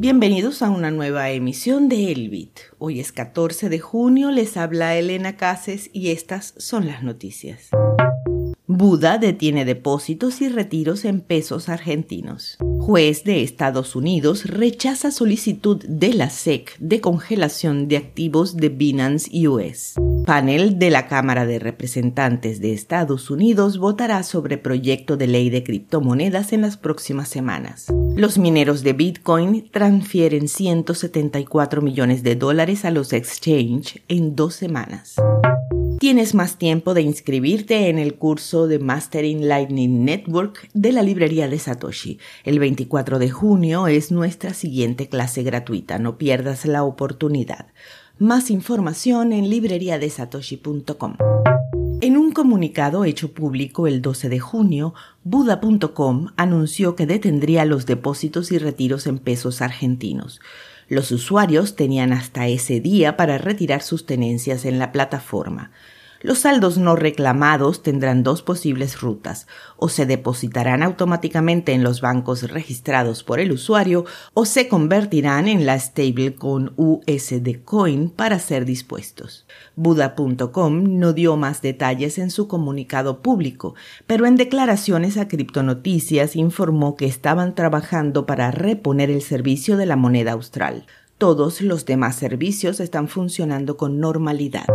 Bienvenidos 0.00 0.62
a 0.62 0.70
una 0.70 0.90
nueva 0.90 1.28
emisión 1.28 1.90
de 1.90 2.10
El 2.10 2.30
Bit. 2.30 2.60
Hoy 2.78 3.00
es 3.00 3.12
14 3.12 3.68
de 3.68 3.80
junio, 3.80 4.30
les 4.30 4.56
habla 4.56 4.96
Elena 4.96 5.36
Cases 5.36 5.90
y 5.92 6.10
estas 6.10 6.54
son 6.56 6.86
las 6.86 7.02
noticias. 7.02 7.68
Buda 8.72 9.18
detiene 9.18 9.64
depósitos 9.64 10.40
y 10.40 10.48
retiros 10.48 11.04
en 11.04 11.22
pesos 11.22 11.68
argentinos. 11.68 12.56
Juez 12.78 13.24
de 13.24 13.42
Estados 13.42 13.96
Unidos 13.96 14.44
rechaza 14.44 15.10
solicitud 15.10 15.84
de 15.88 16.14
la 16.14 16.30
SEC 16.30 16.76
de 16.78 17.00
congelación 17.00 17.88
de 17.88 17.96
activos 17.96 18.56
de 18.56 18.68
Binance 18.68 19.28
US. 19.48 19.94
Panel 20.24 20.78
de 20.78 20.90
la 20.90 21.08
Cámara 21.08 21.46
de 21.46 21.58
Representantes 21.58 22.60
de 22.60 22.72
Estados 22.72 23.28
Unidos 23.28 23.76
votará 23.76 24.22
sobre 24.22 24.56
proyecto 24.56 25.16
de 25.16 25.26
ley 25.26 25.50
de 25.50 25.64
criptomonedas 25.64 26.52
en 26.52 26.60
las 26.60 26.76
próximas 26.76 27.28
semanas. 27.28 27.86
Los 28.14 28.38
mineros 28.38 28.84
de 28.84 28.92
Bitcoin 28.92 29.68
transfieren 29.72 30.46
174 30.46 31.82
millones 31.82 32.22
de 32.22 32.36
dólares 32.36 32.84
a 32.84 32.92
los 32.92 33.12
exchange 33.12 34.00
en 34.06 34.36
dos 34.36 34.54
semanas. 34.54 35.16
Tienes 36.00 36.34
más 36.34 36.56
tiempo 36.56 36.94
de 36.94 37.02
inscribirte 37.02 37.90
en 37.90 37.98
el 37.98 38.14
curso 38.14 38.66
de 38.66 38.78
Mastering 38.78 39.46
Lightning 39.46 40.02
Network 40.02 40.70
de 40.72 40.92
la 40.92 41.02
librería 41.02 41.46
de 41.46 41.58
Satoshi. 41.58 42.18
El 42.42 42.58
24 42.58 43.18
de 43.18 43.28
junio 43.28 43.86
es 43.86 44.10
nuestra 44.10 44.54
siguiente 44.54 45.10
clase 45.10 45.42
gratuita. 45.42 45.98
No 45.98 46.16
pierdas 46.16 46.64
la 46.64 46.84
oportunidad. 46.84 47.66
Más 48.18 48.50
información 48.50 49.34
en 49.34 49.50
libreriadesatoshi.com. 49.50 51.16
En 52.00 52.16
un 52.16 52.32
comunicado 52.32 53.04
hecho 53.04 53.34
público 53.34 53.86
el 53.86 54.00
12 54.00 54.30
de 54.30 54.38
junio, 54.40 54.94
Buda.com 55.22 56.28
anunció 56.38 56.96
que 56.96 57.04
detendría 57.04 57.66
los 57.66 57.84
depósitos 57.84 58.52
y 58.52 58.58
retiros 58.58 59.06
en 59.06 59.18
pesos 59.18 59.60
argentinos. 59.60 60.40
Los 60.90 61.12
usuarios 61.12 61.76
tenían 61.76 62.12
hasta 62.12 62.48
ese 62.48 62.80
día 62.80 63.16
para 63.16 63.38
retirar 63.38 63.80
sus 63.80 64.06
tenencias 64.06 64.64
en 64.64 64.80
la 64.80 64.90
plataforma. 64.90 65.70
Los 66.22 66.40
saldos 66.40 66.76
no 66.76 66.96
reclamados 66.96 67.82
tendrán 67.82 68.22
dos 68.22 68.42
posibles 68.42 69.00
rutas, 69.00 69.46
o 69.78 69.88
se 69.88 70.04
depositarán 70.04 70.82
automáticamente 70.82 71.72
en 71.72 71.82
los 71.82 72.02
bancos 72.02 72.42
registrados 72.42 73.24
por 73.24 73.40
el 73.40 73.52
usuario 73.52 74.04
o 74.34 74.44
se 74.44 74.68
convertirán 74.68 75.48
en 75.48 75.64
la 75.64 75.78
stablecoin 75.78 76.72
USD 76.76 77.64
Coin 77.64 78.10
para 78.10 78.38
ser 78.38 78.66
dispuestos. 78.66 79.46
Buda.com 79.76 80.98
no 80.98 81.14
dio 81.14 81.38
más 81.38 81.62
detalles 81.62 82.18
en 82.18 82.30
su 82.30 82.48
comunicado 82.48 83.22
público, 83.22 83.74
pero 84.06 84.26
en 84.26 84.36
declaraciones 84.36 85.16
a 85.16 85.26
Criptonoticias 85.26 86.36
informó 86.36 86.96
que 86.96 87.06
estaban 87.06 87.54
trabajando 87.54 88.26
para 88.26 88.50
reponer 88.50 89.10
el 89.10 89.22
servicio 89.22 89.78
de 89.78 89.86
la 89.86 89.96
moneda 89.96 90.32
austral. 90.32 90.86
Todos 91.16 91.62
los 91.62 91.86
demás 91.86 92.16
servicios 92.16 92.78
están 92.78 93.08
funcionando 93.08 93.78
con 93.78 94.00
normalidad. 94.00 94.66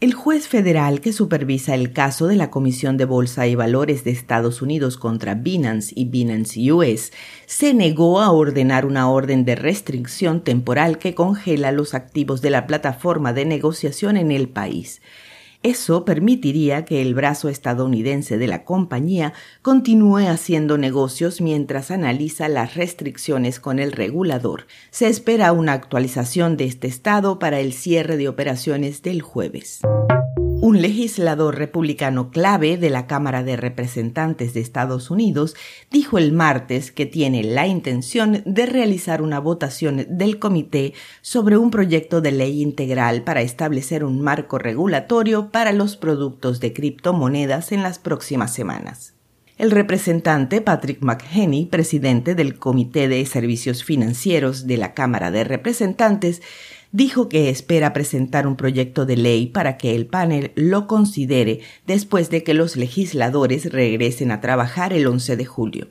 El 0.00 0.14
juez 0.14 0.48
federal 0.48 1.02
que 1.02 1.12
supervisa 1.12 1.74
el 1.74 1.92
caso 1.92 2.26
de 2.26 2.34
la 2.34 2.50
Comisión 2.50 2.96
de 2.96 3.04
Bolsa 3.04 3.46
y 3.46 3.54
Valores 3.54 4.02
de 4.02 4.10
Estados 4.10 4.62
Unidos 4.62 4.96
contra 4.96 5.34
Binance 5.34 5.92
y 5.94 6.06
Binance 6.06 6.72
US 6.72 7.12
se 7.44 7.74
negó 7.74 8.20
a 8.20 8.30
ordenar 8.30 8.86
una 8.86 9.10
orden 9.10 9.44
de 9.44 9.56
restricción 9.56 10.40
temporal 10.40 10.96
que 10.96 11.14
congela 11.14 11.70
los 11.70 11.92
activos 11.92 12.40
de 12.40 12.48
la 12.48 12.66
plataforma 12.66 13.34
de 13.34 13.44
negociación 13.44 14.16
en 14.16 14.30
el 14.30 14.48
país. 14.48 15.02
Eso 15.62 16.06
permitiría 16.06 16.86
que 16.86 17.02
el 17.02 17.14
brazo 17.14 17.50
estadounidense 17.50 18.38
de 18.38 18.46
la 18.46 18.64
compañía 18.64 19.34
continúe 19.60 20.26
haciendo 20.26 20.78
negocios 20.78 21.42
mientras 21.42 21.90
analiza 21.90 22.48
las 22.48 22.76
restricciones 22.76 23.60
con 23.60 23.78
el 23.78 23.92
regulador. 23.92 24.66
Se 24.90 25.08
espera 25.08 25.52
una 25.52 25.74
actualización 25.74 26.56
de 26.56 26.64
este 26.64 26.88
estado 26.88 27.38
para 27.38 27.60
el 27.60 27.74
cierre 27.74 28.16
de 28.16 28.28
operaciones 28.28 29.02
del 29.02 29.20
jueves. 29.20 29.80
Un 30.62 30.82
legislador 30.82 31.56
republicano 31.56 32.30
clave 32.30 32.76
de 32.76 32.90
la 32.90 33.06
Cámara 33.06 33.42
de 33.42 33.56
Representantes 33.56 34.52
de 34.52 34.60
Estados 34.60 35.10
Unidos 35.10 35.56
dijo 35.90 36.18
el 36.18 36.32
martes 36.32 36.92
que 36.92 37.06
tiene 37.06 37.42
la 37.42 37.66
intención 37.66 38.42
de 38.44 38.66
realizar 38.66 39.22
una 39.22 39.40
votación 39.40 40.04
del 40.10 40.38
comité 40.38 40.92
sobre 41.22 41.56
un 41.56 41.70
proyecto 41.70 42.20
de 42.20 42.32
ley 42.32 42.60
integral 42.60 43.22
para 43.24 43.40
establecer 43.40 44.04
un 44.04 44.20
marco 44.20 44.58
regulatorio 44.58 45.50
para 45.50 45.72
los 45.72 45.96
productos 45.96 46.60
de 46.60 46.74
criptomonedas 46.74 47.72
en 47.72 47.82
las 47.82 47.98
próximas 47.98 48.52
semanas. 48.52 49.14
El 49.56 49.70
representante 49.70 50.60
Patrick 50.60 51.02
McHenny, 51.02 51.66
presidente 51.66 52.34
del 52.34 52.58
Comité 52.58 53.08
de 53.08 53.24
Servicios 53.24 53.82
Financieros 53.82 54.66
de 54.66 54.76
la 54.76 54.92
Cámara 54.92 55.30
de 55.30 55.44
Representantes, 55.44 56.40
dijo 56.92 57.28
que 57.28 57.50
espera 57.50 57.92
presentar 57.92 58.46
un 58.46 58.56
proyecto 58.56 59.06
de 59.06 59.16
ley 59.16 59.46
para 59.46 59.76
que 59.76 59.94
el 59.94 60.06
panel 60.06 60.52
lo 60.54 60.86
considere 60.86 61.60
después 61.86 62.30
de 62.30 62.42
que 62.42 62.54
los 62.54 62.76
legisladores 62.76 63.72
regresen 63.72 64.30
a 64.30 64.40
trabajar 64.40 64.92
el 64.92 65.06
11 65.06 65.36
de 65.36 65.44
julio. 65.44 65.88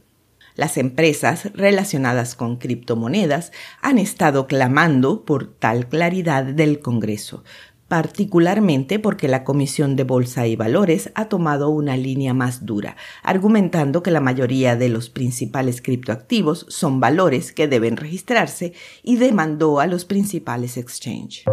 Las 0.56 0.76
empresas 0.76 1.54
relacionadas 1.54 2.36
con 2.36 2.58
criptomonedas 2.58 3.54
han 3.82 3.98
estado 3.98 4.46
clamando 4.46 5.24
por 5.24 5.54
tal 5.54 5.88
claridad 5.88 6.44
del 6.44 6.82
Congreso, 6.82 7.46
particularmente 7.90 9.00
porque 9.00 9.28
la 9.28 9.44
Comisión 9.44 9.98
de 9.98 10.06
Bolsa 10.06 10.48
y 10.48 10.56
Valores 10.56 11.12
ha 11.16 11.26
tomado 11.26 11.70
una 11.70 11.98
línea 11.98 12.34
más 12.34 12.66
dura, 12.66 12.96
argumentando 13.24 14.04
que 14.04 14.12
la 14.12 14.22
mayoría 14.22 14.78
de 14.78 14.88
los 14.88 15.10
principales 15.10 15.82
criptoactivos 15.82 16.68
son 16.70 17.02
valores 17.02 17.52
que 17.52 17.68
deben 17.68 17.98
registrarse 17.98 18.74
y 19.04 19.18
demandó 19.18 19.80
a 19.80 19.88
los 19.88 20.06
principales 20.06 20.78
exchanges. 20.78 21.44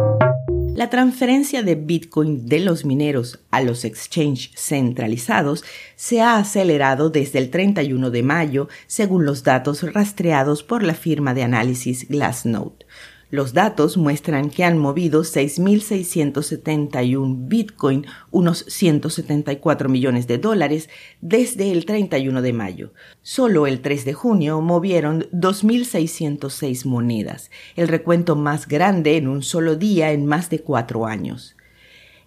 La 0.75 0.91
transferencia 0.91 1.63
de 1.63 1.73
Bitcoin 1.73 2.45
de 2.45 2.59
los 2.59 2.85
mineros 2.85 3.39
a 3.49 3.61
los 3.61 3.83
exchanges 3.83 4.51
centralizados 4.55 5.63
se 5.95 6.21
ha 6.21 6.37
acelerado 6.37 7.09
desde 7.09 7.39
el 7.39 7.49
31 7.49 8.11
de 8.11 8.21
mayo, 8.21 8.69
según 8.85 9.25
los 9.25 9.43
datos 9.43 9.81
rastreados 9.91 10.61
por 10.61 10.83
la 10.83 10.93
firma 10.93 11.33
de 11.33 11.41
análisis 11.41 12.07
Glassnode. 12.07 12.85
Los 13.29 13.51
datos 13.51 13.97
muestran 13.97 14.49
que 14.49 14.63
han 14.63 14.77
movido 14.77 15.21
6.671 15.21 17.49
Bitcoin, 17.49 18.05
unos 18.31 18.63
174 18.69 19.89
millones 19.89 20.27
de 20.27 20.37
dólares, 20.37 20.89
desde 21.19 21.73
el 21.73 21.85
31 21.85 22.41
de 22.41 22.53
mayo. 22.53 22.93
Solo 23.23 23.67
el 23.67 23.81
3 23.81 24.05
de 24.05 24.13
junio 24.13 24.61
movieron 24.61 25.27
2.606 25.33 26.85
monedas, 26.85 27.51
el 27.75 27.89
recuento 27.89 28.37
más 28.37 28.65
grande 28.65 29.17
en 29.17 29.27
un 29.27 29.43
solo 29.43 29.75
día 29.75 30.13
en 30.13 30.25
más 30.25 30.49
de 30.49 30.61
cuatro 30.61 31.05
años. 31.05 31.56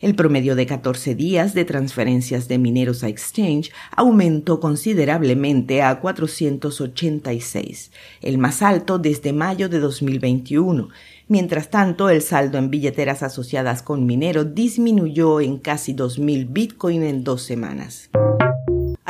El 0.01 0.15
promedio 0.15 0.57
de 0.57 0.65
14 0.65 1.15
días 1.15 1.53
de 1.53 1.67
transferencias 1.67 2.49
de 2.49 2.57
mineros 2.57 3.05
a 3.05 3.09
exchange 3.09 3.71
aumentó 3.95 4.59
considerablemente 4.59 5.83
a 5.83 6.01
486, 6.01 7.91
el 8.23 8.39
más 8.39 8.63
alto 8.63 8.99
desde 8.99 9.35
mayo 9.35 9.69
de 9.69 9.79
2021. 9.79 10.89
Mientras 11.29 11.69
tanto, 11.69 12.09
el 12.09 12.23
saldo 12.23 12.57
en 12.57 12.71
billeteras 12.71 13.23
asociadas 13.23 13.83
con 13.83 14.07
minero 14.07 14.45
disminuyó 14.45 15.43
en 15.43 15.59
casi 15.59 15.93
2.000 15.95 16.47
Bitcoin 16.51 17.03
en 17.03 17.23
dos 17.23 17.43
semanas. 17.43 18.09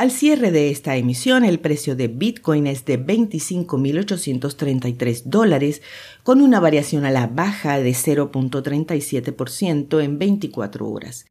Al 0.01 0.09
cierre 0.09 0.49
de 0.49 0.71
esta 0.71 0.95
emisión, 0.95 1.45
el 1.45 1.59
precio 1.59 1.95
de 1.95 2.07
Bitcoin 2.07 2.65
es 2.65 2.85
de 2.85 2.99
25.833 2.99 5.25
dólares, 5.25 5.83
con 6.23 6.41
una 6.41 6.59
variación 6.59 7.05
a 7.05 7.11
la 7.11 7.27
baja 7.27 7.79
de 7.79 7.91
0.37% 7.91 10.01
en 10.01 10.17
24 10.17 10.89
horas. 10.89 11.27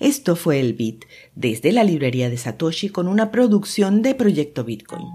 Esto 0.00 0.34
fue 0.34 0.58
el 0.58 0.74
Bit, 0.74 1.04
desde 1.36 1.70
la 1.70 1.84
librería 1.84 2.28
de 2.28 2.38
Satoshi 2.38 2.88
con 2.88 3.06
una 3.06 3.30
producción 3.30 4.02
de 4.02 4.16
Proyecto 4.16 4.64
Bitcoin. 4.64 5.06